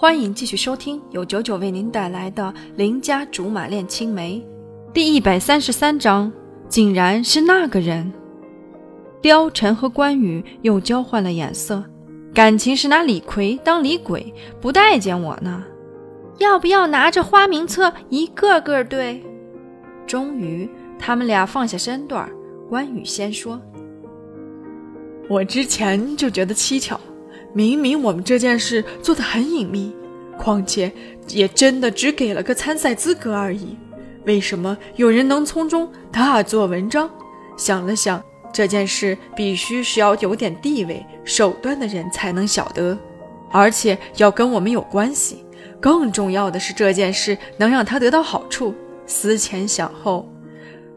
[0.00, 2.44] 欢迎继续收听由九九为您带来的
[2.76, 4.40] 《邻家竹马恋青梅》
[4.92, 6.32] 第一百三十三章，
[6.68, 8.12] 竟然是那个人。
[9.20, 11.82] 貂蝉和关羽又交换了眼色，
[12.32, 15.64] 感情是拿李逵当李鬼，不待见我呢。
[16.38, 19.20] 要不要拿着花名册一个个对？
[20.06, 22.30] 终于，他们俩放下身段，
[22.68, 23.60] 关羽先说
[25.28, 27.00] ：“我之前就觉得蹊跷。”
[27.52, 29.94] 明明我们这件事做得很隐秘，
[30.38, 30.92] 况且
[31.28, 33.76] 也真的只给了个参赛资格而已，
[34.26, 37.10] 为什么有人能从中大做文章？
[37.56, 38.22] 想了想，
[38.52, 42.96] 这件事必须是要有点地位、手段的人才能晓得，
[43.50, 45.44] 而且要跟我们有关系。
[45.80, 48.74] 更重要的是，这件事能让他得到好处。
[49.06, 50.30] 思前想后，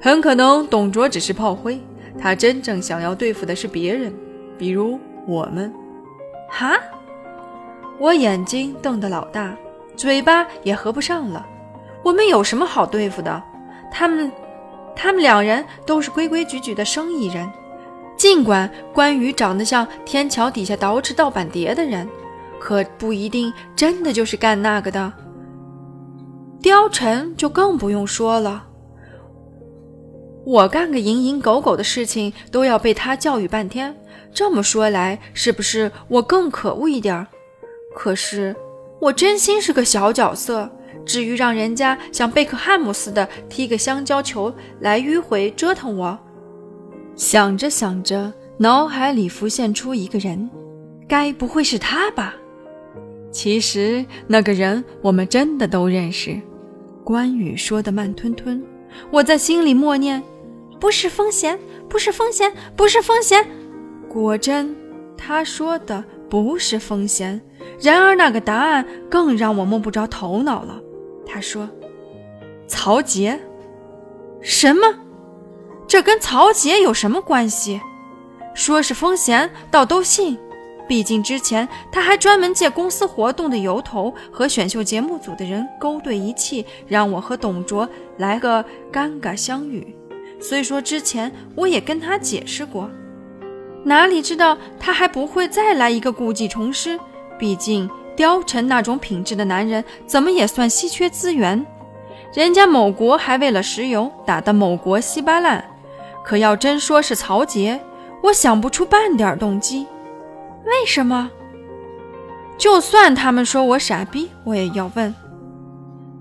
[0.00, 1.80] 很可能董卓只是炮灰，
[2.18, 4.12] 他真正想要对付的是别人，
[4.58, 5.72] 比如我们。
[6.50, 6.76] 哈！
[7.98, 9.54] 我眼睛瞪得老大，
[9.96, 11.46] 嘴巴也合不上了。
[12.02, 13.42] 我们有什么好对付的？
[13.92, 14.30] 他们，
[14.96, 17.50] 他们两人都是规规矩矩的生意人。
[18.16, 22.08] 尽管关羽长得像天桥底下捯饬盗版碟的人，
[22.58, 25.12] 可不一定真的就是干那个的。
[26.62, 28.64] 貂蝉就更不用说了。
[30.44, 33.94] 我干个蝇营狗苟的事情，都要被他教育半天。
[34.32, 37.26] 这么说来，是不是我更可恶一点儿？
[37.94, 38.54] 可是
[39.00, 40.70] 我真心是个小角色，
[41.04, 46.18] 至于让人家像贝克汉姆似的踢个香蕉球来迂回折腾我？
[47.16, 50.48] 想着想着，脑海里浮现出一个人，
[51.08, 52.34] 该不会是他吧？
[53.30, 56.40] 其实那个人我们真的都认识。
[57.04, 58.62] 关羽说的慢吞吞，
[59.10, 60.22] 我在心里默念：
[60.78, 63.46] 不是风险，不是风险，不是风险。
[64.08, 64.76] 果真，
[65.16, 67.40] 他说的不是风险。
[67.80, 70.80] 然而，那个答案更让我摸不着头脑了。
[71.26, 71.68] 他说
[72.66, 73.38] ：“曹杰，
[74.40, 74.94] 什么？
[75.86, 77.80] 这跟曹杰有什么关系？
[78.54, 80.38] 说是风险，倒都信。
[80.90, 89.94] 毕竟之前他还专门借公司活动的由头和选秀节目组的人勾兑一气，让我和董卓来个尴尬相遇。
[90.40, 92.90] 虽说之前我也跟他解释过。”
[93.86, 96.98] 哪里知道他还不会再来一个故技重施？
[97.38, 101.64] 毕竟貂蝉那种品质的男人，怎么也算稀缺资源。
[102.34, 105.64] 人家某国还为了石油打得某国稀巴烂，
[106.24, 107.80] 可要真说是曹杰，
[108.24, 109.86] 我想不出半点动机。
[110.64, 111.30] 为什么？
[112.58, 115.14] 就算他们说我傻逼，我也要问：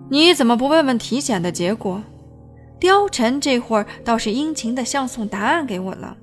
[0.09, 2.01] 你怎么不问问体检的结果？
[2.79, 6.15] 貂蝉这会儿倒是殷勤的向送答案给我了。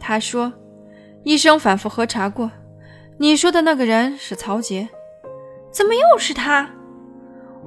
[0.00, 0.50] 他说
[1.22, 2.50] ：“医生反复核查过，
[3.18, 4.88] 你说的那个人是曹杰，
[5.70, 6.70] 怎么又是他？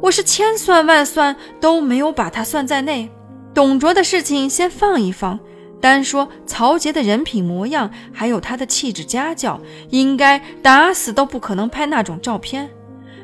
[0.01, 3.11] 我是千算万算都没有把他算在内。
[3.53, 5.39] 董卓的事情先放一放，
[5.81, 9.59] 单说曹杰的人品模样，还有他的气质家教，
[9.89, 12.69] 应该打死都不可能拍那种照片。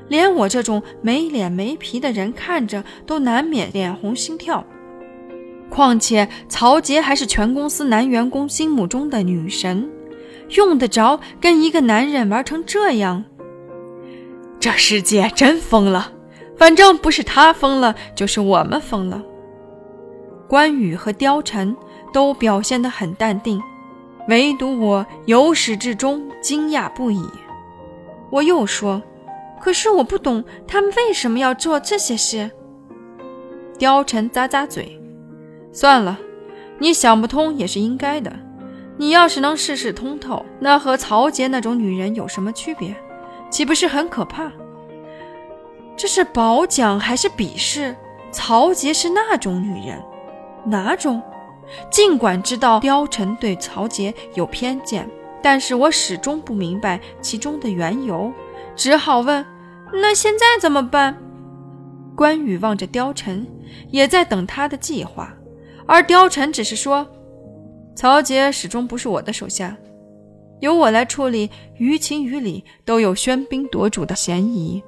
[0.07, 4.63] 连我这种没脸没皮的人看着都难免脸红心跳。”
[5.69, 9.89] 况且曹杰还是全公司男员工心目中的女神，
[10.49, 13.25] 用得着跟一个男人玩成这样？
[14.59, 16.13] 这世界真疯了，
[16.55, 19.22] 反正不是他疯了，就是我们疯了。
[20.47, 21.75] 关羽和貂蝉
[22.15, 23.61] 都表现得很淡定，
[24.29, 27.29] 唯独我由始至终惊讶不已。
[28.29, 29.03] 我又说
[29.59, 32.49] ：“可是我不懂他们为什么要做这些事。”
[33.77, 34.97] 貂蝉咂咂嘴。
[35.73, 36.17] 算了，
[36.79, 38.31] 你想不通也是应该的。
[38.95, 42.95] 你要是能事事通透，那和曹杰那种女人有什么区别？
[43.49, 44.49] 岂不是很可怕？
[45.97, 47.93] 这是褒奖还是鄙视？
[48.31, 50.01] 曹杰是那种女人，
[50.65, 51.21] 哪种？
[51.89, 55.09] 尽管知道貂蝉对曹杰有偏见，
[55.41, 58.31] 但是我始终不明白其中的缘由，
[58.75, 59.45] 只好问：
[59.93, 61.17] 那现在怎么办？
[62.16, 63.45] 关羽望着貂蝉，
[63.91, 65.34] 也在等他的计划。
[65.85, 67.07] 而貂蝉只是说
[67.95, 69.78] ：“曹杰始终不是我的手下，
[70.61, 74.81] 由我来处理，于情于理都有喧宾夺主的嫌疑。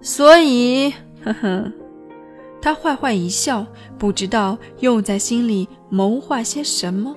[0.00, 0.92] 所以，
[1.24, 1.72] 呵呵。”
[2.60, 3.66] 他坏坏一笑，
[3.98, 7.14] 不知道又在心里谋划些什么。